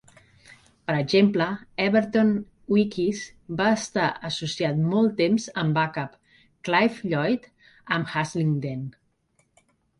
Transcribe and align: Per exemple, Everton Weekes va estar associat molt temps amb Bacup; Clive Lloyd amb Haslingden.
Per 0.85 0.93
exemple, 1.01 1.45
Everton 1.83 2.31
Weekes 2.77 3.21
va 3.61 3.69
estar 3.81 4.07
associat 4.31 4.81
molt 4.95 5.15
temps 5.21 5.47
amb 5.65 5.79
Bacup; 5.81 6.19
Clive 6.71 7.15
Lloyd 7.15 7.49
amb 7.99 8.13
Haslingden. 8.17 8.85